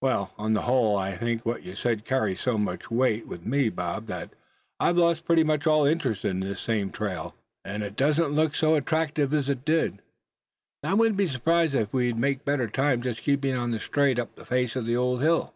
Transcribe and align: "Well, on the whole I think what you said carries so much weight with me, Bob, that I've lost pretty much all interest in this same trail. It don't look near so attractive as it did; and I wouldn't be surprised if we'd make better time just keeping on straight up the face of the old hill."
"Well, 0.00 0.32
on 0.38 0.52
the 0.52 0.62
whole 0.62 0.96
I 0.96 1.16
think 1.16 1.44
what 1.44 1.64
you 1.64 1.74
said 1.74 2.04
carries 2.04 2.38
so 2.40 2.56
much 2.56 2.88
weight 2.88 3.26
with 3.26 3.44
me, 3.44 3.68
Bob, 3.68 4.06
that 4.06 4.32
I've 4.78 4.96
lost 4.96 5.24
pretty 5.24 5.42
much 5.42 5.66
all 5.66 5.84
interest 5.84 6.24
in 6.24 6.38
this 6.38 6.60
same 6.60 6.92
trail. 6.92 7.34
It 7.64 7.96
don't 7.96 8.16
look 8.30 8.52
near 8.52 8.54
so 8.54 8.76
attractive 8.76 9.34
as 9.34 9.48
it 9.48 9.64
did; 9.64 10.02
and 10.84 10.90
I 10.92 10.94
wouldn't 10.94 11.16
be 11.16 11.26
surprised 11.26 11.74
if 11.74 11.92
we'd 11.92 12.16
make 12.16 12.44
better 12.44 12.68
time 12.68 13.02
just 13.02 13.22
keeping 13.22 13.56
on 13.56 13.76
straight 13.80 14.20
up 14.20 14.36
the 14.36 14.44
face 14.46 14.76
of 14.76 14.86
the 14.86 14.96
old 14.96 15.20
hill." 15.20 15.52